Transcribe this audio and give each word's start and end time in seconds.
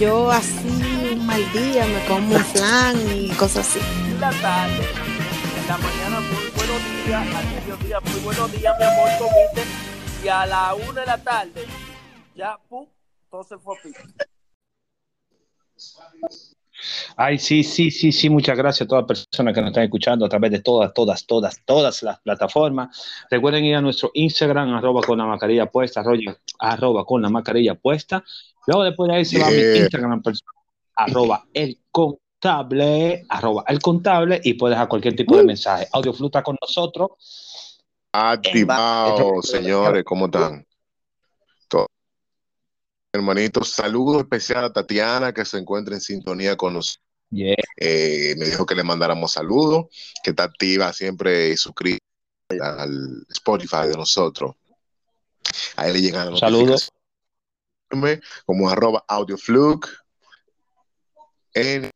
Yo 0.00 0.30
así 0.30 0.66
un 1.12 1.26
mal 1.26 1.52
día 1.52 1.84
me 1.84 2.06
como 2.06 2.34
un 2.34 2.42
flan 2.42 2.96
y 3.14 3.28
cosas 3.32 3.68
así. 3.68 3.80
la 4.18 4.30
tarde, 4.30 4.88
en 5.58 5.68
la 5.68 5.76
mañana 5.76 6.20
muy 6.20 6.50
buenos 6.56 7.04
días, 7.04 7.34
al 7.36 7.46
mediodía 7.48 8.00
muy 8.00 8.20
buenos 8.20 8.50
días, 8.50 8.78
mi 8.78 8.84
amor, 8.86 9.08
comiste, 9.18 9.62
y 10.24 10.28
a 10.28 10.46
la 10.46 10.74
una 10.74 11.00
de 11.02 11.06
la 11.06 11.22
tarde, 11.22 11.66
ya, 12.34 12.58
pum, 12.70 12.86
todo 13.30 13.44
se 13.44 13.58
fue 13.58 13.76
a 13.76 13.82
pico. 13.82 14.00
Ay, 17.16 17.38
sí, 17.38 17.62
sí, 17.62 17.90
sí, 17.90 18.12
sí, 18.12 18.30
muchas 18.30 18.56
gracias 18.56 18.86
a 18.86 18.88
todas 18.88 19.04
las 19.08 19.26
personas 19.26 19.54
que 19.54 19.60
nos 19.60 19.70
están 19.70 19.84
escuchando 19.84 20.26
a 20.26 20.28
través 20.28 20.50
de 20.50 20.60
todas, 20.60 20.92
todas, 20.94 21.26
todas, 21.26 21.60
todas 21.64 22.02
las 22.02 22.20
plataformas. 22.20 23.24
Recuerden 23.30 23.64
ir 23.64 23.76
a 23.76 23.80
nuestro 23.80 24.10
Instagram, 24.14 24.74
arroba 24.74 25.02
con 25.02 25.18
la 25.18 25.26
mascarilla 25.26 25.66
puesta, 25.66 26.00
arroba, 26.00 26.36
arroba 26.58 27.04
con 27.04 27.22
la 27.22 27.28
mascarilla 27.30 27.74
puesta. 27.74 28.24
Luego 28.66 28.84
después 28.84 29.08
de 29.10 29.16
ahí 29.16 29.24
se 29.24 29.38
va 29.38 29.48
a 29.48 29.50
mi. 29.50 29.56
Instagram 29.56 30.22
arroba 30.96 31.44
el 31.54 31.78
contable, 31.90 33.24
arroba 33.28 33.64
el 33.68 33.80
contable 33.80 34.40
y 34.42 34.54
puedes 34.54 34.76
dejar 34.76 34.88
cualquier 34.88 35.16
tipo 35.16 35.36
de 35.36 35.44
mensaje. 35.44 35.88
Audio 35.92 36.12
Fluta 36.12 36.42
con 36.42 36.56
nosotros. 36.60 37.78
Activado, 38.12 39.40
señores, 39.42 40.04
¿cómo 40.04 40.26
están? 40.26 40.66
Todo. 43.10 43.20
Hermanitos, 43.20 43.70
saludo 43.70 44.20
especial 44.20 44.64
a 44.64 44.72
Tatiana 44.72 45.32
que 45.32 45.44
se 45.44 45.58
encuentra 45.58 45.94
en 45.94 46.00
sintonía 46.00 46.56
con 46.56 46.74
nosotros. 46.74 47.04
Yeah. 47.30 47.54
Eh, 47.76 48.34
me 48.38 48.46
dijo 48.46 48.66
que 48.66 48.74
le 48.74 48.82
mandáramos 48.82 49.32
saludos, 49.32 49.86
que 50.22 50.30
está 50.30 50.44
activa 50.44 50.92
siempre 50.92 51.50
y 51.50 51.56
suscrita 51.56 52.04
al 52.60 53.24
Spotify 53.28 53.86
de 53.88 53.96
nosotros. 53.96 54.56
Ahí 55.76 55.92
le 55.92 56.00
llegan 56.00 56.30
las 56.30 56.40
Saludos. 56.40 56.90
como 58.44 58.68
arroba 58.68 59.04
audiofluke 59.06 59.88
en 61.54 61.90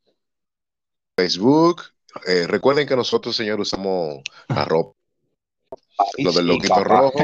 Facebook. 1.16 1.82
Eh, 2.26 2.46
recuerden 2.46 2.86
que 2.86 2.96
nosotros, 2.96 3.34
señores, 3.34 3.68
usamos 3.68 4.22
arroba 4.48 4.92
lo 6.18 6.32
del 6.32 6.46
loquito 6.46 6.82
rojo, 6.82 7.18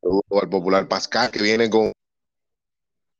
saludo 0.00 0.42
al 0.42 0.48
popular 0.48 0.88
Pascal 0.88 1.30
que 1.30 1.42
viene 1.42 1.68
con 1.68 1.92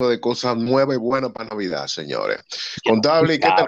de 0.04 0.20
cosas 0.20 0.56
nuevas 0.56 0.96
y 0.96 0.98
buenas 0.98 1.32
para 1.32 1.48
Navidad, 1.48 1.86
señores. 1.86 2.44
Contable, 2.84 3.40
¿qué 3.40 3.48
tal? 3.48 3.66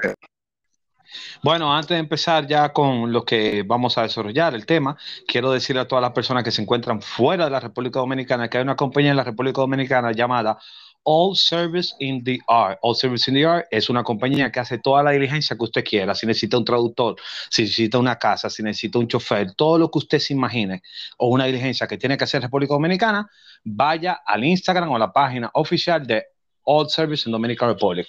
Bueno, 1.42 1.74
antes 1.74 1.88
de 1.90 1.98
empezar 1.98 2.46
ya 2.46 2.70
con 2.70 3.10
lo 3.10 3.24
que 3.24 3.62
vamos 3.66 3.96
a 3.96 4.02
desarrollar 4.02 4.54
el 4.54 4.66
tema, 4.66 4.96
quiero 5.26 5.50
decirle 5.50 5.80
a 5.80 5.88
todas 5.88 6.02
las 6.02 6.12
personas 6.12 6.44
que 6.44 6.50
se 6.50 6.60
encuentran 6.60 7.00
fuera 7.00 7.46
de 7.46 7.50
la 7.50 7.60
República 7.60 8.00
Dominicana 8.00 8.50
que 8.50 8.58
hay 8.58 8.62
una 8.62 8.76
compañía 8.76 9.12
en 9.12 9.16
la 9.16 9.24
República 9.24 9.62
Dominicana 9.62 10.12
llamada 10.12 10.58
All 11.04 11.34
Service 11.36 11.94
in 12.00 12.22
the 12.24 12.38
Art. 12.48 12.78
All 12.82 12.94
Service 12.94 13.30
in 13.30 13.34
the 13.36 13.46
Art 13.46 13.66
es 13.70 13.88
una 13.88 14.02
compañía 14.04 14.52
que 14.52 14.60
hace 14.60 14.78
toda 14.78 15.02
la 15.02 15.10
diligencia 15.12 15.56
que 15.56 15.64
usted 15.64 15.84
quiera. 15.84 16.14
Si 16.14 16.26
necesita 16.26 16.58
un 16.58 16.64
traductor, 16.64 17.16
si 17.50 17.62
necesita 17.62 17.98
una 17.98 18.16
casa, 18.18 18.50
si 18.50 18.62
necesita 18.62 18.98
un 18.98 19.08
chofer, 19.08 19.54
todo 19.54 19.78
lo 19.78 19.90
que 19.90 19.98
usted 19.98 20.18
se 20.18 20.34
imagine 20.34 20.82
o 21.16 21.28
una 21.28 21.46
diligencia 21.46 21.86
que 21.86 21.96
tiene 21.96 22.16
que 22.16 22.24
hacer 22.24 22.42
República 22.42 22.74
Dominicana, 22.74 23.28
vaya 23.64 24.20
al 24.26 24.44
Instagram 24.44 24.90
o 24.90 24.96
a 24.96 24.98
la 24.98 25.12
página 25.12 25.50
oficial 25.54 26.06
de 26.06 26.24
All 26.64 26.90
Service 26.90 27.26
in 27.26 27.32
Dominican 27.32 27.70
Republic. 27.70 28.06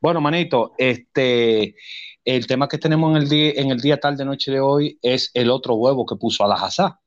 Bueno, 0.00 0.20
manito, 0.20 0.74
este, 0.76 1.74
el 2.24 2.46
tema 2.46 2.68
que 2.68 2.76
tenemos 2.76 3.10
en 3.16 3.22
el 3.22 3.28
día, 3.28 3.52
en 3.56 3.70
el 3.70 3.80
día 3.80 3.98
tarde 3.98 4.24
noche 4.24 4.50
de 4.50 4.60
hoy 4.60 4.98
es 5.00 5.30
el 5.32 5.50
otro 5.50 5.74
huevo 5.76 6.04
que 6.04 6.16
puso 6.16 6.44
a 6.44 6.48
la 6.48 6.56
Hazá. 6.56 7.00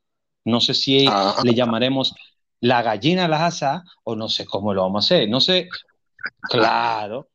No 0.44 0.60
sé 0.60 0.74
si 0.74 1.06
Ah. 1.08 1.36
le 1.44 1.54
llamaremos 1.54 2.14
la 2.60 2.82
gallina 2.82 3.24
a 3.26 3.28
la 3.28 3.46
Hazá 3.46 3.84
o 4.04 4.16
no 4.16 4.28
sé 4.28 4.44
cómo 4.46 4.74
lo 4.74 4.82
vamos 4.82 5.04
a 5.04 5.14
hacer. 5.14 5.28
No 5.28 5.40
sé, 5.40 5.68
claro. 6.42 7.28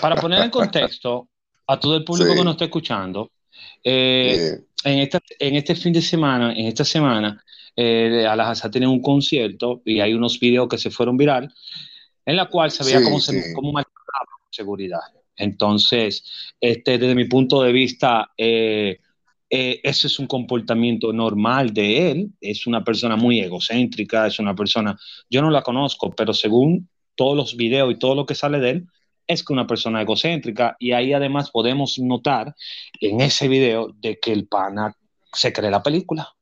Para 0.00 0.16
poner 0.16 0.42
en 0.42 0.50
contexto 0.50 1.28
a 1.66 1.78
todo 1.78 1.96
el 1.96 2.04
público 2.04 2.30
Sí. 2.32 2.38
que 2.38 2.44
nos 2.44 2.54
está 2.54 2.64
escuchando, 2.64 3.30
eh, 3.84 4.58
en, 4.84 4.98
esta, 5.00 5.20
en 5.38 5.56
este 5.56 5.74
fin 5.74 5.92
de 5.92 6.02
semana, 6.02 6.52
en 6.52 6.66
esta 6.66 6.84
semana, 6.84 7.42
eh, 7.76 8.26
Alajazá 8.28 8.70
tiene 8.70 8.86
un 8.86 9.00
concierto 9.02 9.82
y 9.84 10.00
hay 10.00 10.14
unos 10.14 10.38
videos 10.38 10.68
que 10.68 10.78
se 10.78 10.90
fueron 10.90 11.16
viral 11.16 11.52
en 12.24 12.36
la 12.36 12.46
cual 12.46 12.70
se 12.70 12.84
veía 12.84 12.98
Sí, 12.98 13.04
cómo, 13.04 13.20
se, 13.20 13.42
sí. 13.42 13.54
cómo 13.54 13.72
maltrataba 13.72 14.26
seguridad. 14.50 15.00
Entonces, 15.36 16.52
este, 16.60 16.98
desde 16.98 17.14
mi 17.14 17.24
punto 17.24 17.62
de 17.62 17.72
vista, 17.72 18.30
eh, 18.36 18.98
eh, 19.54 19.82
es 19.84 20.18
un 20.18 20.26
comportamiento 20.26 21.12
normal 21.12 21.74
de 21.74 22.10
él. 22.10 22.30
Es 22.40 22.66
una 22.66 22.82
persona 22.82 23.16
muy 23.16 23.40
egocéntrica, 23.40 24.26
es 24.26 24.38
una 24.38 24.54
persona, 24.54 24.98
yo 25.28 25.42
no 25.42 25.50
la 25.50 25.62
conozco, 25.62 26.10
pero 26.10 26.32
según 26.32 26.88
todos 27.14 27.36
los 27.36 27.54
videos 27.54 27.92
y 27.92 27.98
todo 27.98 28.14
lo 28.14 28.24
que 28.24 28.34
sale 28.34 28.60
de 28.60 28.70
él, 28.70 28.86
es 29.26 29.44
que 29.44 29.52
una 29.52 29.66
persona 29.66 30.00
egocéntrica 30.00 30.74
y 30.78 30.92
ahí 30.92 31.12
además 31.12 31.50
podemos 31.50 31.98
notar 31.98 32.54
en 32.98 33.20
ese 33.20 33.46
video 33.46 33.92
de 34.00 34.18
que 34.18 34.32
el 34.32 34.48
pana 34.48 34.96
se 35.34 35.52
cree 35.52 35.70
la 35.70 35.82
película. 35.82 36.34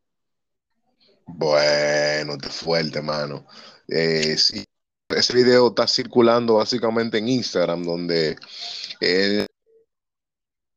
bueno, 1.26 2.38
te 2.38 2.48
fuerte, 2.48 3.02
mano. 3.02 3.44
Eh, 3.88 4.36
sí, 4.36 4.64
ese 5.08 5.34
video 5.34 5.68
está 5.68 5.88
circulando 5.88 6.54
básicamente 6.54 7.18
en 7.18 7.28
Instagram, 7.28 7.82
donde 7.82 8.36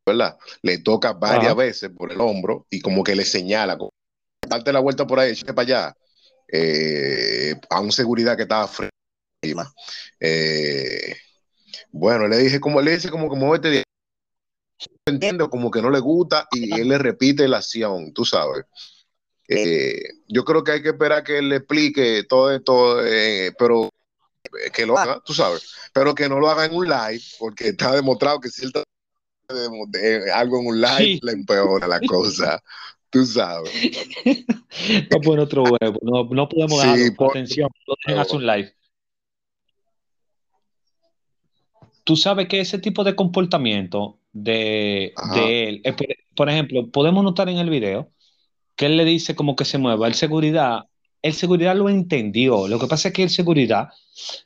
¿verdad? 0.06 0.38
Le 0.62 0.80
toca 0.80 1.14
varias 1.14 1.52
Ajá. 1.52 1.54
veces 1.54 1.90
por 1.96 2.12
el 2.12 2.20
hombro 2.22 2.68
y 2.70 2.82
como 2.82 3.04
que 3.04 3.16
le 3.16 3.26
señala, 3.26 3.78
date 4.48 4.74
la 4.74 4.80
vuelta 4.80 5.08
por 5.08 5.20
ahí, 5.20 5.32
échate 5.32 5.54
para 5.54 5.66
allá. 5.66 5.98
Eh, 6.48 7.56
a 7.70 7.80
un 7.80 7.92
seguridad 7.92 8.36
que 8.36 8.44
estaba 8.44 8.68
frente. 8.68 8.94
Eh, 10.20 11.16
bueno, 11.92 12.28
le 12.28 12.38
dije 12.38 12.60
como 12.60 12.82
le 12.82 12.92
dice 12.92 13.10
como 13.10 13.28
como 13.28 13.46
muévete 13.46 13.70
de 13.70 13.78
ahí. 13.78 13.84
entiende 15.06 15.50
como 15.50 15.72
que 15.72 15.82
no 15.82 15.90
le 15.90 16.00
gusta 16.00 16.48
y 16.52 16.80
él 16.80 16.90
le 16.90 16.98
repite 16.98 17.48
la 17.48 17.58
acción, 17.58 18.14
tú 18.14 18.26
sabes. 18.26 18.66
Eh, 19.48 20.02
yo 20.28 20.46
creo 20.46 20.64
que 20.64 20.72
hay 20.72 20.82
que 20.82 20.90
esperar 20.90 21.24
que 21.24 21.40
él 21.40 21.50
le 21.50 21.58
explique 21.58 22.24
todo 22.24 22.52
esto, 22.52 23.06
eh, 23.06 23.52
pero 23.58 23.90
que 24.72 24.86
lo 24.86 24.98
haga, 24.98 25.22
tú 25.26 25.34
sabes, 25.34 25.74
pero 25.94 26.16
que 26.16 26.30
no 26.30 26.40
lo 26.40 26.50
haga 26.50 26.66
en 26.66 26.76
un 26.76 26.88
live, 26.88 27.24
porque 27.40 27.70
está 27.70 27.94
demostrado 27.94 28.40
que 28.40 28.50
si 28.50 28.62
él 28.62 28.68
está 28.68 28.84
de- 29.48 30.00
de- 30.20 30.32
algo 30.32 30.60
en 30.60 30.68
un 30.68 30.82
live, 30.82 30.98
Sí. 30.98 31.20
le 31.22 31.32
empeora 31.34 31.88
la 31.88 32.00
cosa, 32.02 32.62
tú 33.10 33.26
sabes. 33.26 33.72
No 35.12 35.22
pone 35.22 35.44
otro 35.44 35.64
huevo, 35.64 36.00
no, 36.02 36.24
no 36.24 36.50
podemos 36.50 36.82
Sí, 36.82 36.88
dejarlo. 36.88 37.16
por- 37.16 37.30
Atención, 37.30 37.70
no 38.08 38.26
un 38.34 38.46
live. 38.48 38.74
Tú 42.04 42.16
sabes 42.16 42.48
que 42.48 42.60
ese 42.60 42.80
tipo 42.80 43.04
de 43.04 43.16
comportamiento 43.16 44.20
de, 44.34 45.14
de 45.36 45.70
él, 45.70 45.82
eh, 45.84 45.94
por, 45.94 46.08
por 46.36 46.50
ejemplo, 46.50 46.90
podemos 46.90 47.24
notar 47.24 47.50
en 47.50 47.58
el 47.58 47.70
video 47.70 48.12
que 48.76 48.88
él 48.88 48.98
le 48.98 49.06
dice 49.06 49.36
como 49.36 49.56
que 49.56 49.64
se 49.64 49.78
mueva. 49.78 50.08
El 50.08 50.16
seguridad, 50.16 50.86
el 51.24 51.34
seguridad 51.34 51.76
lo 51.76 51.90
entendió. 51.90 52.68
Lo 52.68 52.78
que 52.78 52.88
pasa 52.88 53.08
es 53.08 53.14
que 53.14 53.24
el 53.24 53.30
seguridad, 53.30 53.88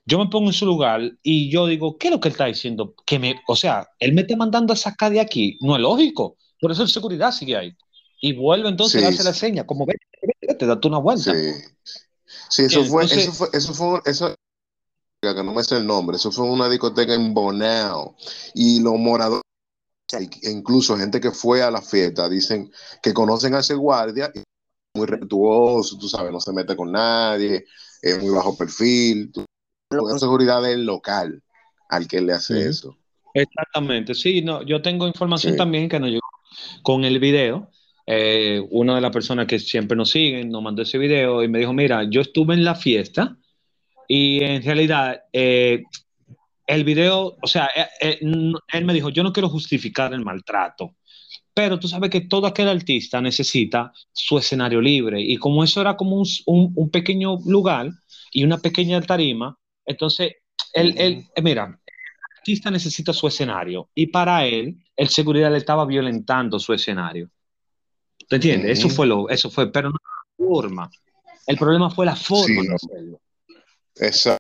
yo 0.05 0.19
me 0.19 0.29
pongo 0.29 0.47
en 0.47 0.53
su 0.53 0.65
lugar 0.65 1.01
y 1.23 1.49
yo 1.49 1.65
digo, 1.65 1.97
¿qué 1.97 2.07
es 2.07 2.11
lo 2.11 2.19
que 2.19 2.29
él 2.29 2.33
está 2.33 2.45
diciendo? 2.45 2.93
Que 3.05 3.17
me, 3.17 3.41
o 3.47 3.55
sea, 3.55 3.89
él 3.99 4.13
me 4.13 4.21
está 4.21 4.35
mandando 4.35 4.73
a 4.73 4.77
sacar 4.77 5.11
de 5.11 5.19
aquí. 5.19 5.57
No 5.59 5.75
es 5.75 5.81
lógico. 5.81 6.37
Por 6.61 6.71
eso 6.71 6.83
el 6.83 6.89
seguridad 6.89 7.31
sigue 7.31 7.57
ahí. 7.57 7.75
Y 8.21 8.33
vuelve 8.33 8.69
entonces 8.69 9.01
Sí, 9.01 9.05
a 9.05 9.09
hacer 9.09 9.25
la 9.25 9.33
seña, 9.33 9.65
como 9.65 9.85
vete, 9.85 10.05
vete, 10.21 10.47
vete, 10.47 10.65
date 10.65 10.87
una 10.87 10.99
vuelta. 10.99 11.33
Sí, 11.33 11.51
sí 12.49 12.63
eso 12.63 12.85
fue, 12.85 13.05
eso 13.05 13.31
fue, 13.31 13.47
eso 13.53 13.73
fue, 13.73 13.99
eso, 14.05 14.35
que 15.21 15.43
no 15.43 15.53
me 15.53 15.63
sé 15.63 15.77
el 15.77 15.85
nombre, 15.85 16.17
eso 16.17 16.31
fue 16.31 16.45
una 16.45 16.69
discoteca 16.69 17.13
en 17.13 17.33
Bonao 17.33 18.15
y 18.55 18.79
los 18.79 18.97
moradores, 18.97 19.43
incluso 20.43 20.97
gente 20.97 21.19
que 21.19 21.31
fue 21.31 21.61
a 21.61 21.69
la 21.69 21.81
fiesta, 21.81 22.27
dicen 22.27 22.71
que 23.03 23.13
conocen 23.13 23.53
a 23.53 23.59
ese 23.59 23.75
guardia, 23.75 24.31
y 24.33 24.41
muy 24.97 25.07
respetuoso, 25.07 25.97
tú 25.97 26.07
sabes, 26.09 26.31
no 26.31 26.39
se 26.39 26.51
mete 26.51 26.75
con 26.75 26.91
nadie, 26.91 27.65
es 28.01 28.21
muy 28.21 28.33
bajo 28.33 28.57
perfil, 28.57 29.31
tú- 29.31 29.45
la 29.89 30.19
seguridad 30.19 30.61
del 30.61 30.85
local 30.85 31.41
al 31.89 32.07
que 32.07 32.19
le 32.19 32.33
hace 32.33 32.67
eso. 32.67 32.97
Exactamente, 33.33 34.13
sí, 34.15 34.41
no, 34.41 34.63
yo 34.63 34.81
tengo 34.81 35.07
información 35.07 35.53
Sí. 35.53 35.57
también 35.57 35.87
que 35.87 35.99
nos 35.99 36.09
llegó 36.09 36.27
con 36.83 37.05
el 37.05 37.19
video. 37.19 37.69
Eh, 38.05 38.61
una 38.71 38.95
de 38.95 39.01
las 39.01 39.11
personas 39.11 39.47
que 39.47 39.59
siempre 39.59 39.95
nos 39.95 40.09
siguen 40.09 40.49
nos 40.49 40.63
mandó 40.63 40.81
ese 40.81 40.97
video 40.97 41.43
y 41.43 41.47
me 41.47 41.59
dijo, 41.59 41.73
mira, 41.73 42.03
yo 42.09 42.21
estuve 42.21 42.53
en 42.53 42.63
la 42.63 42.73
fiesta 42.75 43.37
y 44.07 44.43
en 44.43 44.63
realidad 44.63 45.21
eh, 45.33 45.83
el 46.65 46.83
video, 46.83 47.37
o 47.41 47.47
sea, 47.47 47.69
eh, 47.75 47.85
eh, 48.01 48.19
él 48.21 48.85
me 48.85 48.93
dijo, 48.93 49.09
yo 49.09 49.23
no 49.23 49.31
quiero 49.31 49.49
justificar 49.49 50.13
el 50.13 50.23
maltrato, 50.23 50.95
Pero 51.57 51.79
tú 51.79 51.87
sabes 51.87 52.11
que 52.11 52.21
todo 52.21 52.45
aquel 52.45 52.69
artista 52.69 53.19
necesita 53.19 53.91
su 54.11 54.37
escenario 54.37 54.79
libre 54.79 55.19
y 55.19 55.37
como 55.37 55.63
eso 55.63 55.81
era 55.81 55.97
como 55.97 56.17
un, 56.17 56.25
un- 56.45 56.71
un 56.75 56.91
pequeño 56.91 57.39
lugar 57.47 57.89
y 58.31 58.43
una 58.43 58.59
pequeña 58.59 59.01
tarima, 59.01 59.57
entonces, 59.83 60.33
él, 60.71 60.93
él, 60.99 61.25
eh, 61.35 61.41
mira, 61.41 61.65
el 61.65 62.37
artista 62.37 62.69
necesita 62.69 63.11
su 63.11 63.27
escenario 63.27 63.89
y 63.95 64.05
para 64.05 64.45
él, 64.45 64.77
el 64.95 65.09
seguridad 65.09 65.51
le 65.51 65.57
estaba 65.57 65.83
violentando 65.87 66.59
su 66.59 66.73
escenario. 66.73 67.31
¿Te 68.29 68.35
entiendes? 68.35 68.77
Eso 68.77 68.89
fue 68.89 69.07
lo, 69.07 69.27
eso 69.27 69.49
fue, 69.49 69.71
pero 69.71 69.89
no 69.89 69.95
la 69.99 70.45
forma. 70.45 70.91
El 71.47 71.57
problema 71.57 71.89
fue 71.89 72.05
la 72.05 72.15
forma 72.15 72.61
Sí, 72.77 72.97
no. 73.03 73.19
Esa, 73.95 74.37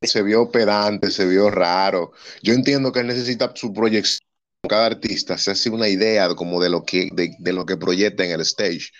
se 0.00 0.22
vio 0.22 0.48
pedante, 0.48 1.10
se 1.10 1.26
vio 1.26 1.50
raro. 1.50 2.12
Yo 2.40 2.54
entiendo 2.54 2.92
que 2.92 3.00
él 3.00 3.08
necesita 3.08 3.50
su 3.56 3.72
proyección. 3.72 4.29
Cada 4.68 4.86
artista 4.86 5.38
se 5.38 5.50
hace 5.52 5.70
una 5.70 5.88
idea 5.88 6.34
como 6.34 6.60
de 6.60 6.68
lo 6.68 6.84
que, 6.84 7.08
de, 7.12 7.34
de 7.38 7.52
lo 7.52 7.64
que 7.64 7.76
proyecta 7.76 8.24
en 8.24 8.32
el 8.32 8.40
stage. 8.42 8.90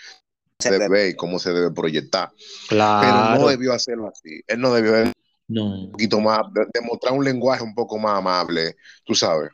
Se 0.58 0.78
debe 0.78 1.10
y 1.10 1.14
cómo 1.14 1.38
se 1.38 1.52
debe 1.52 1.70
proyectar. 1.70 2.30
Pero 2.68 2.68
Claro. 2.68 3.40
no 3.42 3.48
debió 3.48 3.72
hacerlo 3.72 4.08
así. 4.08 4.40
Él 4.46 4.60
no 4.60 4.72
debió 4.74 4.92
un 5.04 5.12
No. 5.48 5.90
poquito 5.92 6.20
más, 6.20 6.40
de- 6.52 6.66
demostrar 6.74 7.14
un 7.14 7.24
lenguaje 7.24 7.62
un 7.62 7.74
poco 7.74 7.98
más 7.98 8.18
amable, 8.18 8.76
tú 9.04 9.14
sabes. 9.14 9.50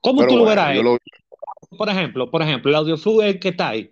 ¿Cómo 0.00 0.20
Pero 0.20 0.30
tú 0.30 0.36
lo 0.38 0.44
bueno, 0.44 0.62
verás? 0.62 0.76
eh? 0.76 0.82
lo- 0.82 0.98
Por 1.76 1.88
ejemplo, 1.88 2.30
por 2.30 2.42
ejemplo, 2.42 2.70
el 2.70 2.76
audioflu 2.76 3.22
es 3.22 3.34
el 3.34 3.40
que 3.40 3.48
está 3.48 3.70
ahí. 3.70 3.90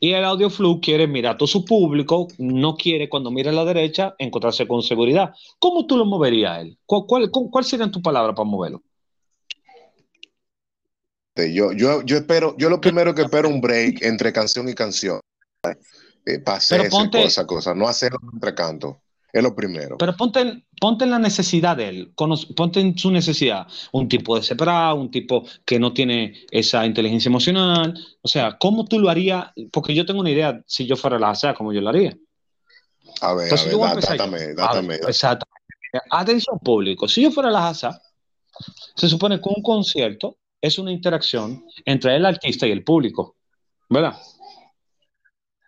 Y 0.00 0.12
el 0.12 0.24
audioflu 0.24 0.80
quiere 0.80 1.06
mirar 1.06 1.34
a 1.34 1.38
todo 1.38 1.46
su 1.46 1.64
público, 1.64 2.28
no 2.38 2.76
quiere 2.76 3.08
cuando 3.08 3.30
mira 3.30 3.50
a 3.50 3.54
la 3.54 3.64
derecha 3.64 4.14
encontrarse 4.18 4.66
con 4.66 4.82
seguridad. 4.82 5.32
¿Cómo 5.58 5.86
tú 5.86 5.96
lo 5.96 6.04
moverías 6.04 6.52
a 6.52 6.60
él? 6.62 6.78
¿Cuál, 6.86 7.04
cuál, 7.06 7.30
cuál 7.30 7.64
serían 7.64 7.90
tus 7.90 8.02
palabras 8.02 8.34
para 8.34 8.48
moverlo? 8.48 8.82
Yo, 11.36 11.72
yo, 11.72 12.02
yo 12.02 12.16
espero, 12.16 12.54
yo 12.58 12.68
lo 12.68 12.80
primero 12.80 13.14
que 13.14 13.22
espero 13.22 13.48
un 13.48 13.60
break 13.60 14.02
entre 14.02 14.32
canción 14.32 14.68
y 14.68 14.74
canción. 14.74 15.20
Eh, 16.26 16.42
hacer 16.46 16.78
Pero 16.82 16.90
ponte- 16.90 17.24
esa 17.24 17.46
cosa, 17.46 17.74
no 17.74 17.88
hacerlo 17.88 18.18
entre 18.32 18.54
cantos. 18.54 18.96
Es 19.32 19.42
lo 19.42 19.54
primero. 19.54 19.96
Pero 19.96 20.14
ponte, 20.14 20.66
ponte 20.78 21.04
en 21.04 21.10
la 21.10 21.18
necesidad 21.18 21.74
de 21.74 21.88
él, 21.88 22.12
ponte 22.14 22.80
en 22.80 22.98
su 22.98 23.10
necesidad. 23.10 23.66
Un 23.90 24.06
tipo 24.06 24.36
desesperado, 24.36 24.96
un 24.96 25.10
tipo 25.10 25.46
que 25.64 25.78
no 25.78 25.94
tiene 25.94 26.34
esa 26.50 26.84
inteligencia 26.84 27.30
emocional. 27.30 27.94
O 28.20 28.28
sea, 28.28 28.58
¿cómo 28.58 28.84
tú 28.84 28.98
lo 29.00 29.08
harías? 29.08 29.46
Porque 29.72 29.94
yo 29.94 30.04
tengo 30.04 30.20
una 30.20 30.30
idea, 30.30 30.62
si 30.66 30.84
yo 30.86 30.96
fuera 30.96 31.18
la 31.18 31.30
ASA, 31.30 31.54
cómo 31.54 31.72
yo 31.72 31.80
lo 31.80 31.88
haría. 31.88 32.14
a 33.22 33.32
ver, 33.32 33.44
Entonces 33.44 33.74
ver, 33.74 34.02
dátame, 34.02 34.36
A 34.36 34.46
ver, 34.46 34.54
dátame. 34.54 34.94
Exactamente. 34.96 35.58
Atención 36.10 36.58
público. 36.58 37.08
Si 37.08 37.22
yo 37.22 37.30
fuera 37.30 37.50
la 37.50 37.68
ASA, 37.68 38.02
se 38.94 39.08
supone 39.08 39.40
que 39.40 39.48
un 39.48 39.62
concierto 39.62 40.36
es 40.62 40.78
una 40.78 40.92
interacción 40.92 41.66
entre 41.84 42.16
el 42.16 42.24
artista 42.24 42.66
y 42.66 42.70
el 42.70 42.84
público, 42.84 43.36
¿verdad? 43.90 44.16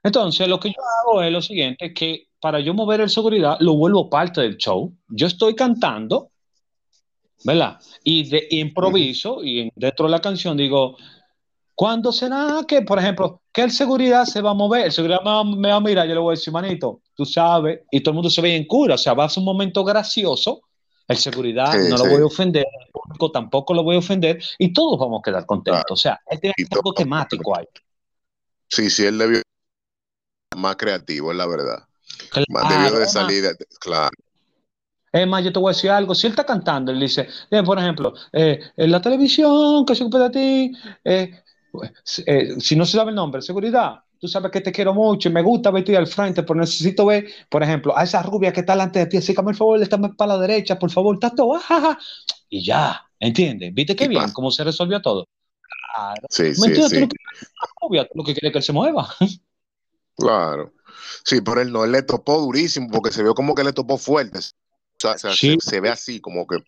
Entonces, 0.03 0.47
lo 0.49 0.61
que 0.61 0.69
yo 0.69 0.77
hago 1.03 1.23
es 1.23 1.33
lo 1.33 1.43
siguiente, 1.43 1.93
que 1.93 2.29
para 2.41 2.61
yo 2.61 2.75
mover 2.75 3.01
el 3.01 3.11
seguridad, 3.11 3.57
lo 3.61 3.75
vuelvo 3.75 4.09
parte 4.09 4.43
del 4.43 4.57
show. 4.57 4.95
Yo 5.09 5.27
estoy 5.27 5.55
cantando, 5.55 6.31
¿verdad? 7.45 7.81
Y, 8.05 8.29
de, 8.29 8.47
improviso, 8.51 9.43
y 9.43 9.61
en- 9.61 9.73
dentro 9.75 10.07
de 10.07 10.13
la 10.13 10.21
canción 10.21 10.57
digo, 10.57 10.97
¿cuándo 11.75 12.13
será 12.13 12.65
que, 12.69 12.83
por 12.83 12.99
ejemplo, 12.99 13.41
que 13.53 13.63
el 13.63 13.71
seguridad 13.71 14.27
se 14.27 14.43
va 14.43 14.51
a 14.51 14.55
mover? 14.55 14.87
El 14.87 14.93
seguridad 14.93 15.21
me 15.25 15.31
va, 15.31 15.45
me 15.45 15.69
va 15.71 15.77
a 15.77 15.81
mirar, 15.81 16.07
yo 16.07 16.15
le 16.15 16.21
voy 16.21 16.33
a 16.35 16.39
decir, 16.39 16.53
manito, 16.53 17.01
tú 17.17 17.25
sabes, 17.25 17.81
y 17.91 18.01
todo 18.01 18.11
el 18.13 18.17
mundo 18.17 18.31
se 18.31 18.43
ve 18.43 18.55
en 18.55 18.67
cura, 18.67 18.95
o 18.95 18.99
sea, 18.99 19.15
va 19.15 19.25
a 19.25 19.29
ser 19.29 19.41
un 19.41 19.47
momento 19.47 19.83
gracioso. 19.83 20.61
El 21.09 21.17
seguridad 21.19 21.73
Sí, 21.73 21.79
no 21.89 21.99
lo 21.99 22.07
voy 22.07 22.23
a 22.23 22.27
ofender, 22.27 22.65
el 22.87 22.91
público 22.93 23.31
tampoco 23.31 23.75
lo 23.75 23.83
voy 23.83 23.97
a 23.97 23.99
ofender, 23.99 24.43
y 24.59 24.73
todos 24.73 24.99
vamos 24.99 25.21
a 25.21 25.23
quedar 25.23 25.47
contentos. 25.47 25.85
Claro. 25.85 25.95
O 25.95 25.97
sea, 25.97 26.21
él 26.31 26.41
tiene 26.41 26.55
algo 26.71 26.93
temático 26.95 27.57
ahí. 27.57 27.67
Sí, 28.69 28.91
sí, 28.91 29.05
él 29.07 29.19
debió 29.19 29.43
más 30.57 30.77
creativo, 30.77 31.31
es 31.31 31.37
la 31.37 31.47
verdad. 31.47 31.89
Más 32.49 32.67
Claro, 32.67 32.69
debió 32.69 32.99
de 32.99 33.05
más, 33.05 33.13
salir, 33.13 33.43
de- 33.43 33.67
claro. 33.81 34.11
Es 35.13 35.29
más, 35.29 35.45
yo 35.45 35.53
te 35.53 35.59
voy 35.61 35.71
a 35.71 35.75
decir 35.75 35.91
algo. 35.91 36.15
Si 36.15 36.27
él 36.27 36.33
está 36.33 36.45
cantando, 36.45 36.91
él 36.91 36.99
dice, 36.99 37.29
eh, 37.51 37.63
por 37.63 37.79
ejemplo, 37.79 38.15
eh, 38.33 38.61
en 38.77 38.91
la 38.91 39.01
televisión, 39.01 39.85
que 39.87 39.95
se 39.95 40.03
ocupe 40.03 40.19
de 40.19 40.31
ti, 40.31 40.73
eh, 41.05 41.43
eh, 42.27 42.55
si 42.61 42.75
no 42.77 42.85
se 42.85 42.97
sabe 42.97 43.11
el 43.11 43.15
nombre, 43.17 43.41
seguridad, 43.43 44.03
tú 44.25 44.29
sabes 44.29 44.51
que 44.51 44.63
te 44.63 44.73
quiero 44.73 44.95
mucho 44.95 45.29
y 45.29 45.33
me 45.33 45.43
gusta 45.43 45.71
verte 45.71 45.95
al 45.97 46.07
frente, 46.07 46.43
pero 46.43 46.59
necesito 46.59 47.05
ver, 47.05 47.27
por 47.51 47.63
ejemplo, 47.63 47.95
a 47.97 48.05
esa 48.05 48.23
rubia 48.23 48.53
que 48.55 48.61
está 48.61 48.73
delante 48.73 49.01
de 49.01 49.07
ti, 49.07 49.19
así 49.19 49.35
que 49.35 49.43
por 49.43 49.55
favor, 49.55 49.83
está 49.83 49.99
más 49.99 50.13
para 50.17 50.35
la 50.37 50.41
derecha, 50.41 50.79
por 50.79 50.91
favor, 50.91 51.15
está 51.17 51.29
todo, 51.35 51.57
ajaja. 51.57 51.99
y 52.49 52.65
ya, 52.65 53.03
¿entiendes? 53.21 53.75
¿Viste 53.75 53.95
qué 53.95 54.09
bien 54.09 54.23
pasa. 54.23 54.33
cómo 54.33 54.51
se 54.51 54.65
resolvió 54.65 55.03
todo? 55.03 55.29
Claro. 55.95 56.23
Sí, 56.31 56.43
¿Me 56.45 56.55
sí, 56.55 56.65
entiendes? 56.69 56.89
Tú 56.91 56.95
sí, 56.97 57.01
lo 57.01 57.09
que 57.09 57.17
rubia, 57.83 58.05
tú 58.05 58.11
lo 58.15 58.25
que 58.25 58.33
quieres 58.33 58.49
es 58.49 58.53
que 58.53 58.59
él 58.59 58.65
se 58.65 58.73
mueva. 58.73 59.15
claro. 60.17 60.73
Sí, 61.25 61.41
pero 61.43 61.61
él 61.61 61.71
no, 61.73 61.85
él 61.85 61.93
le 61.93 62.03
topó 62.03 62.41
durísimo 62.41 62.89
porque 62.91 63.13
se 63.13 63.23
vio 63.23 63.35
como 63.35 63.55
que 63.55 63.65
le 63.65 63.73
topó 63.73 63.99
fuerte. 63.99 64.39
O 64.39 64.43
sea, 65.19 65.19
Sí. 65.35 65.57
se, 65.61 65.71
se 65.71 65.81
ve 65.81 65.91
así, 65.91 66.21
como 66.21 66.47
que 66.47 66.59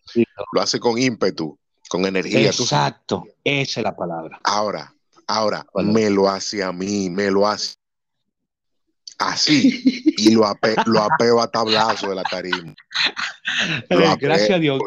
lo 0.52 0.60
hace 0.60 0.78
con 0.78 0.98
ímpetu, 0.98 1.58
con 1.88 2.04
energía. 2.04 2.46
Exacto, 2.48 3.24
esa 3.44 3.80
es 3.80 3.84
la 3.84 3.96
palabra. 3.96 4.38
Ahora, 4.44 4.92
ahora, 5.26 5.66
Bueno. 5.72 5.92
me 5.92 6.10
lo 6.10 6.28
hace 6.28 6.62
a 6.62 6.72
mí, 6.72 7.10
me 7.10 7.30
lo 7.30 7.46
hace 7.46 7.74
así 9.18 9.82
y 10.18 10.30
lo, 10.34 10.46
ape, 10.46 10.76
lo 10.86 11.00
apeo 11.02 11.40
a 11.40 11.50
tablazo 11.50 12.08
de 12.10 12.14
la 12.16 12.22
tarima. 12.24 12.74
Apeo. 13.90 14.16
gracias 14.20 14.50
a 14.50 14.58
Dios. 14.58 14.80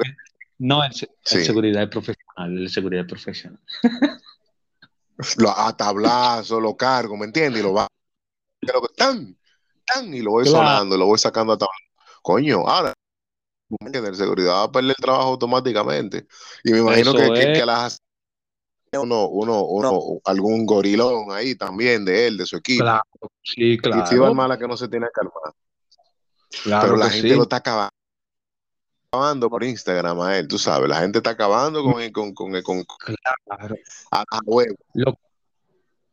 No, 0.57 0.83
el, 0.83 0.91
el 0.91 1.09
Sí. 1.23 1.45
seguridad 1.45 1.83
es 1.83 1.89
profesional, 1.89 2.57
el 2.57 2.69
seguridad 2.69 3.05
es 3.05 3.09
profesional. 3.09 3.59
Lo, 5.37 5.49
a 5.57 5.75
tablazo, 5.75 6.59
lo 6.61 6.75
cargo, 6.77 7.17
¿me 7.17 7.25
entiendes? 7.25 7.59
Y 7.61 7.63
lo 7.63 7.73
va, 7.73 7.87
que- 8.61 8.71
tan, 8.95 9.37
tan, 9.85 10.13
y 10.13 10.21
lo 10.21 10.31
voy 10.31 10.43
Claro. 10.45 10.57
sonando, 10.59 10.97
lo 10.97 11.05
voy 11.05 11.17
sacando 11.19 11.53
a 11.53 11.57
tablazo. 11.57 11.83
Coño, 12.21 12.67
ahora, 12.67 12.93
el 13.81 14.15
seguridad 14.15 14.53
va 14.53 14.63
a 14.63 14.71
perder 14.71 14.91
el 14.91 14.95
trabajo 15.03 15.29
automáticamente. 15.29 16.27
Y 16.63 16.71
me 16.71 16.79
imagino 16.79 17.13
que, 17.13 17.33
que, 17.33 17.53
que 17.53 17.65
las 17.65 18.01
uno, 18.97 19.27
uno, 19.27 19.63
uno, 19.65 20.19
algún 20.25 20.65
gorilón 20.65 21.31
ahí 21.31 21.55
también 21.55 22.03
de 22.05 22.27
él, 22.27 22.37
de 22.37 22.45
su 22.45 22.57
equipo. 22.57 22.83
Claro, 22.83 23.03
sí, 23.43 23.73
Y 23.73 23.77
si 23.77 23.87
va 23.87 24.03
claro. 24.05 24.33
mala 24.33 24.57
que 24.57 24.67
no 24.67 24.75
se 24.77 24.87
tiene 24.87 25.05
que 25.07 25.11
calmar. 25.13 25.53
Claro 26.63 26.81
Pero 26.87 26.97
la 26.97 27.09
gente 27.09 27.29
sí. 27.29 27.35
lo 27.35 27.43
está 27.43 27.57
acabando 27.57 27.91
acabando 29.11 29.49
por 29.49 29.63
Instagram 29.63 30.19
a 30.21 30.37
él, 30.37 30.47
tú 30.47 30.59
sabes, 30.59 30.87
la 30.87 30.97
gente 30.99 31.17
está 31.17 31.31
acabando 31.31 31.83
con, 31.83 31.93
con, 32.11 32.33
con, 32.33 32.61
con- 32.61 32.85
Claro. 33.45 33.75
a, 34.11 34.19
a 34.21 34.39
huevo. 34.45 34.75
Lo, 34.93 35.17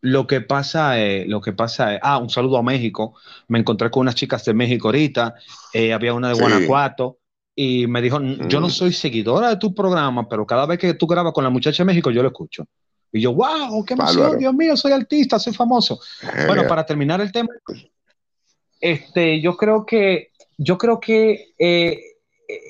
lo 0.00 0.26
que 0.26 0.40
pasa 0.40 0.98
es, 0.98 1.28
lo 1.28 1.42
que 1.42 1.52
pasa 1.52 1.94
es, 1.94 2.00
ah, 2.02 2.16
un 2.16 2.30
saludo 2.30 2.56
a 2.56 2.62
México. 2.62 3.14
Me 3.48 3.58
encontré 3.58 3.90
con 3.90 4.02
unas 4.02 4.14
chicas 4.14 4.44
de 4.46 4.54
México 4.54 4.88
ahorita, 4.88 5.34
eh, 5.74 5.92
había 5.92 6.14
una 6.14 6.28
de 6.30 6.36
Sí. 6.36 6.40
Guanajuato, 6.40 7.18
y 7.58 7.86
me 7.86 8.02
dijo, 8.02 8.20
yo 8.20 8.60
no 8.60 8.66
Mm. 8.68 8.70
soy 8.70 8.92
seguidora 8.92 9.48
de 9.48 9.56
tu 9.56 9.74
programa, 9.74 10.28
pero 10.28 10.46
cada 10.46 10.66
vez 10.66 10.78
que 10.78 10.92
tú 10.92 11.06
grabas 11.06 11.32
con 11.32 11.42
la 11.42 11.48
muchacha 11.50 11.82
de 11.82 11.86
México, 11.86 12.10
yo 12.10 12.22
lo 12.22 12.28
escucho. 12.28 12.66
Y 13.10 13.22
yo, 13.22 13.32
wow, 13.32 13.82
qué 13.84 13.94
emoción, 13.94 14.18
Bárbaro. 14.18 14.38
Dios 14.38 14.54
mío, 14.54 14.76
soy 14.76 14.92
artista, 14.92 15.38
soy 15.38 15.54
famoso. 15.54 15.98
Bueno, 16.46 16.62
Eh, 16.62 16.66
para 16.68 16.84
terminar 16.84 17.20
el 17.22 17.32
tema, 17.32 17.48
este, 18.80 19.40
yo 19.40 19.56
creo 19.56 19.86
que, 19.86 20.32
yo 20.58 20.76
creo 20.76 21.00
que 21.00 21.54
eh, 21.58 21.98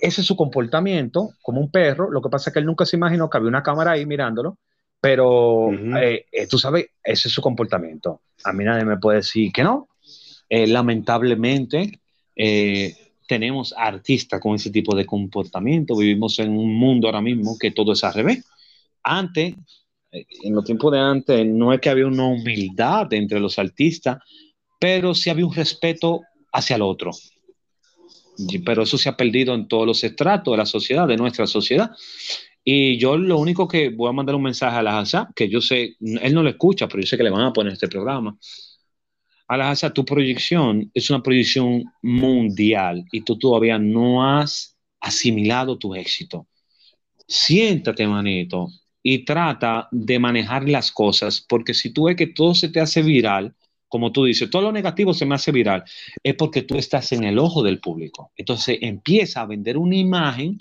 ese 0.00 0.20
es 0.20 0.26
su 0.26 0.36
comportamiento, 0.36 1.30
como 1.42 1.60
un 1.60 1.70
perro. 1.70 2.10
Lo 2.10 2.22
que 2.22 2.28
pasa 2.28 2.50
es 2.50 2.54
que 2.54 2.60
él 2.60 2.66
nunca 2.66 2.86
se 2.86 2.96
imaginó 2.96 3.28
que 3.28 3.38
había 3.38 3.48
una 3.48 3.62
cámara 3.62 3.92
ahí 3.92 4.06
mirándolo, 4.06 4.56
pero 5.00 5.66
Ujú. 5.66 5.96
eh, 5.96 6.26
eh, 6.30 6.46
tú 6.46 6.58
sabes, 6.58 6.86
ese 7.02 7.28
es 7.28 7.34
su 7.34 7.42
comportamiento. 7.42 8.20
A 8.44 8.52
mí 8.52 8.64
nadie 8.64 8.84
me 8.84 8.98
puede 8.98 9.18
decir 9.18 9.50
que 9.52 9.64
no. 9.64 9.88
Eh, 10.48 10.66
lamentablemente, 10.68 12.00
eh, 12.36 12.94
tenemos 13.26 13.74
artistas 13.76 14.40
con 14.40 14.54
ese 14.54 14.70
tipo 14.70 14.94
de 14.94 15.06
comportamiento. 15.06 15.96
Vivimos 15.96 16.38
en 16.38 16.50
un 16.56 16.74
mundo 16.74 17.08
ahora 17.08 17.20
mismo 17.20 17.56
que 17.58 17.70
todo 17.70 17.92
es 17.92 18.04
al 18.04 18.14
revés. 18.14 18.44
Antes, 19.02 19.54
eh, 20.12 20.26
en 20.42 20.54
los 20.54 20.64
tiempos 20.64 20.92
de 20.92 20.98
antes, 20.98 21.46
no 21.46 21.72
es 21.72 21.80
que 21.80 21.90
había 21.90 22.06
una 22.06 22.26
humildad 22.26 23.12
entre 23.12 23.40
los 23.40 23.58
artistas, 23.58 24.18
pero 24.78 25.14
sí 25.14 25.30
había 25.30 25.46
un 25.46 25.54
respeto 25.54 26.22
hacia 26.52 26.76
el 26.76 26.82
otro. 26.82 27.10
Pero 28.64 28.82
eso 28.82 28.98
se 28.98 29.08
ha 29.08 29.16
perdido 29.16 29.54
en 29.54 29.66
todos 29.66 29.86
los 29.86 30.04
estratos 30.04 30.52
de 30.52 30.58
la 30.58 30.66
sociedad, 30.66 31.08
de 31.08 31.16
nuestra 31.16 31.46
sociedad. 31.46 31.90
Y 32.62 32.98
yo 32.98 33.16
lo 33.16 33.38
único 33.38 33.68
que 33.68 33.90
voy 33.90 34.08
a 34.08 34.12
mandar 34.12 34.34
un 34.34 34.42
mensaje 34.42 34.76
a 34.76 34.82
la 34.82 34.98
Hazá, 34.98 35.28
que 35.34 35.48
yo 35.48 35.60
sé, 35.60 35.96
él 36.00 36.34
no 36.34 36.42
lo 36.42 36.50
escucha, 36.50 36.88
pero 36.88 37.00
yo 37.00 37.06
sé 37.06 37.16
que 37.16 37.22
le 37.22 37.30
van 37.30 37.42
a 37.42 37.52
poner 37.52 37.72
este 37.72 37.88
programa. 37.88 38.36
A 39.48 39.56
la 39.56 39.70
Hazá, 39.70 39.92
tu 39.92 40.04
proyección 40.04 40.90
es 40.92 41.08
una 41.10 41.22
proyección 41.22 41.84
mundial 42.02 43.04
y 43.12 43.20
tú 43.20 43.38
todavía 43.38 43.78
no 43.78 44.26
has 44.26 44.76
asimilado 45.00 45.78
tu 45.78 45.94
éxito. 45.94 46.48
Siéntate, 47.28 48.06
manito, 48.06 48.68
y 49.02 49.24
trata 49.24 49.88
de 49.92 50.18
manejar 50.18 50.68
las 50.68 50.90
cosas, 50.90 51.40
porque 51.48 51.74
si 51.74 51.92
tú 51.92 52.04
ves 52.04 52.16
que 52.16 52.26
todo 52.26 52.54
se 52.54 52.70
te 52.70 52.80
hace 52.80 53.02
viral, 53.02 53.54
como 53.88 54.10
tú 54.10 54.24
dices, 54.24 54.50
todo 54.50 54.62
lo 54.62 54.72
negativo 54.72 55.14
se 55.14 55.26
me 55.26 55.36
hace 55.36 55.52
viral, 55.52 55.84
es 56.24 56.34
porque 56.34 56.62
tú 56.62 56.76
estás 56.76 57.12
en 57.12 57.22
el 57.22 57.38
ojo 57.38 57.62
del 57.62 57.78
público. 57.78 58.32
Entonces 58.36 58.78
empieza 58.80 59.42
a 59.42 59.46
vender 59.46 59.78
una 59.78 59.94
imagen, 59.94 60.58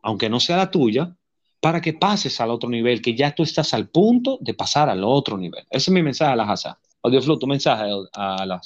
aunque 0.00 0.30
no 0.30 0.38
sea 0.38 0.58
la 0.58 0.70
tuya, 0.70 1.16
para 1.60 1.80
que 1.80 1.92
pases 1.92 2.40
al 2.40 2.50
otro 2.50 2.70
nivel, 2.70 3.02
que 3.02 3.16
ya 3.16 3.34
tú 3.34 3.42
estás 3.42 3.74
al 3.74 3.88
punto 3.88 4.38
de 4.40 4.54
pasar 4.54 4.88
al 4.88 5.02
otro 5.02 5.36
nivel. 5.36 5.64
Ese 5.68 5.90
es 5.90 5.94
mi 5.94 6.02
mensaje 6.02 6.40
a. 6.40 6.78
Audioflow, 7.02 7.38
tu 7.38 7.46
mensaje 7.46 7.90
a 8.12 8.46
la. 8.46 8.60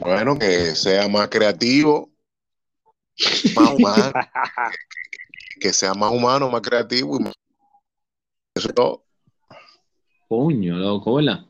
Bueno, 0.00 0.38
que 0.38 0.74
sea 0.74 1.08
más 1.08 1.28
creativo, 1.28 2.10
más 3.54 3.74
humano, 3.74 4.12
que 5.60 5.72
sea 5.72 5.94
más 5.94 6.10
humano, 6.12 6.50
más 6.50 6.62
creativo 6.62 7.18
y 7.18 7.24
más... 7.24 7.34
Eso 8.54 8.68
es 8.68 8.74
todo. 8.74 9.04
Coño, 10.28 10.76
loco, 10.76 11.14
¿verdad? 11.14 11.44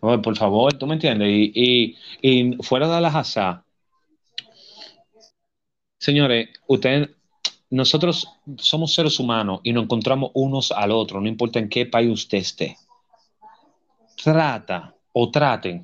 Oye, 0.00 0.18
por 0.18 0.36
favor, 0.36 0.72
tú 0.74 0.86
me 0.86 0.94
entiendes. 0.94 1.28
Y, 1.28 1.52
y, 1.54 1.96
y 2.22 2.56
fuera 2.62 2.88
de 2.88 3.00
la 3.00 3.08
Hazard, 3.08 3.64
señores, 5.98 6.50
ustedes, 6.68 7.10
nosotros 7.70 8.28
somos 8.58 8.94
seres 8.94 9.18
humanos 9.18 9.60
y 9.64 9.72
nos 9.72 9.84
encontramos 9.84 10.30
unos 10.34 10.70
al 10.72 10.92
otro, 10.92 11.20
no 11.20 11.28
importa 11.28 11.58
en 11.58 11.68
qué 11.68 11.84
país 11.84 12.10
usted 12.10 12.38
esté. 12.38 12.76
Trata 14.22 14.94
o 15.12 15.30
traten 15.30 15.76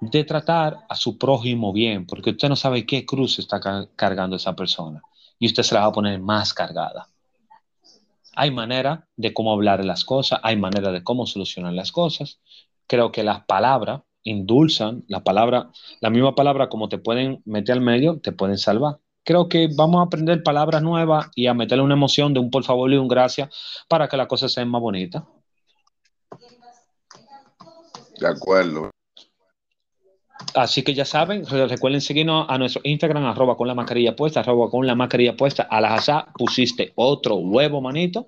de 0.00 0.24
tratar 0.24 0.78
a 0.88 0.94
su 0.96 1.16
prójimo 1.18 1.72
bien, 1.72 2.06
porque 2.06 2.30
usted 2.30 2.48
no 2.48 2.56
sabe 2.56 2.86
qué 2.86 3.06
cruz 3.06 3.38
está 3.38 3.60
ca- 3.60 3.88
cargando 3.96 4.36
esa 4.36 4.54
persona 4.56 5.02
y 5.38 5.46
usted 5.46 5.62
se 5.62 5.74
la 5.74 5.82
va 5.82 5.86
a 5.86 5.92
poner 5.92 6.20
más 6.20 6.54
cargada. 6.54 7.06
Hay 8.36 8.50
manera 8.50 9.08
de 9.16 9.32
cómo 9.32 9.52
hablar 9.52 9.84
las 9.84 10.04
cosas, 10.04 10.40
hay 10.42 10.56
manera 10.56 10.90
de 10.90 11.04
cómo 11.04 11.26
solucionar 11.26 11.72
las 11.72 11.92
cosas. 11.92 12.40
Creo 12.86 13.12
que 13.12 13.22
las 13.22 13.44
palabras 13.44 14.02
indulzan, 14.24 15.04
la 15.08 15.22
palabra, 15.22 15.70
la 16.00 16.10
misma 16.10 16.34
palabra 16.34 16.68
como 16.68 16.88
te 16.88 16.98
pueden 16.98 17.42
meter 17.44 17.74
al 17.74 17.80
medio, 17.80 18.20
te 18.20 18.32
pueden 18.32 18.58
salvar. 18.58 18.98
Creo 19.24 19.48
que 19.48 19.68
vamos 19.74 20.00
a 20.00 20.04
aprender 20.06 20.42
palabras 20.42 20.82
nuevas 20.82 21.30
y 21.34 21.46
a 21.46 21.54
meterle 21.54 21.84
una 21.84 21.94
emoción 21.94 22.34
de 22.34 22.40
un 22.40 22.50
por 22.50 22.64
favor 22.64 22.92
y 22.92 22.96
un 22.96 23.08
gracias 23.08 23.48
para 23.88 24.08
que 24.08 24.16
la 24.16 24.28
cosa 24.28 24.48
sea 24.48 24.64
más 24.66 24.80
bonita. 24.80 25.26
De 28.20 28.28
acuerdo. 28.28 28.90
Así 30.54 30.82
que 30.82 30.94
ya 30.94 31.04
saben, 31.04 31.46
re- 31.46 31.66
recuerden 31.66 32.00
seguirnos 32.00 32.46
a 32.48 32.58
nuestro 32.58 32.80
Instagram, 32.84 33.24
arroba 33.24 33.56
con 33.56 33.66
la 33.66 33.74
mascarilla 33.74 34.14
puesta, 34.14 34.40
arroba 34.40 34.70
con 34.70 34.86
la 34.86 34.94
mascarilla 34.94 35.36
puesta. 35.36 35.64
A 35.64 35.80
la 35.80 36.32
pusiste 36.36 36.92
otro 36.96 37.36
huevo, 37.36 37.80
manito. 37.80 38.26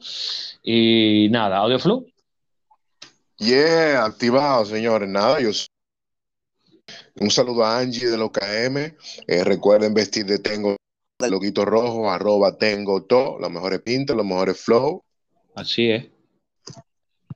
Y 0.62 1.28
nada, 1.30 1.58
audio 1.58 1.78
flu. 1.78 2.06
Yeah, 3.38 4.04
activado, 4.04 4.64
señores. 4.64 5.08
Nada, 5.08 5.40
yo. 5.40 5.50
Un 7.18 7.30
saludo 7.30 7.64
a 7.64 7.78
Angie 7.78 8.08
de 8.08 8.16
los 8.16 8.30
KM. 8.30 8.96
Eh, 9.26 9.44
recuerden 9.44 9.94
vestir 9.94 10.26
de 10.26 10.38
Tengo 10.38 10.76
el 11.18 11.30
loguito 11.30 11.64
rojo, 11.64 12.10
arroba 12.10 12.56
Tengo 12.56 13.02
todo, 13.04 13.38
los 13.38 13.50
mejores 13.50 13.80
pintas, 13.82 14.16
los 14.16 14.26
mejores 14.26 14.60
flow. 14.60 15.02
Así 15.54 15.90
es. 15.90 16.06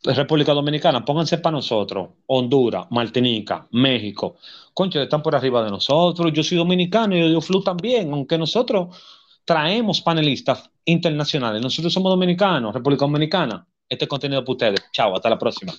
República 0.03 0.53
Dominicana, 0.53 1.05
pónganse 1.05 1.39
para 1.39 1.57
nosotros. 1.57 2.09
Honduras, 2.27 2.87
Martinica, 2.91 3.67
México. 3.73 4.37
Concho, 4.73 5.01
están 5.01 5.23
por 5.23 5.35
arriba 5.35 5.63
de 5.63 5.71
nosotros. 5.71 6.33
Yo 6.33 6.43
soy 6.43 6.59
dominicano 6.59 7.17
y 7.17 7.23
audio 7.23 7.41
flu 7.41 7.63
también, 7.63 8.13
aunque 8.13 8.39
nosotros 8.39 8.97
traemos 9.45 10.01
panelistas 10.01 10.71
internacionales. 10.85 11.61
Nosotros 11.61 11.93
somos 11.93 12.11
dominicanos, 12.11 12.75
República 12.75 13.05
Dominicana. 13.05 13.67
Este 13.89 14.09
contenido 14.09 14.43
para 14.43 14.53
ustedes. 14.53 14.81
Chao, 14.93 15.15
hasta 15.15 15.29
la 15.29 15.39
próxima. 15.39 15.73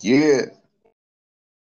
Yeah. 0.00 0.61